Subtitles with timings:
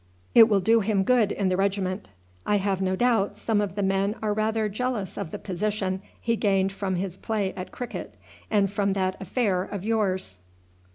[0.33, 2.09] It will do him good in the regiment.
[2.43, 6.35] I have no doubt some of the men are rather jealous of the position he
[6.35, 8.15] gained from his play at cricket,
[8.49, 10.39] and from that affair of yours."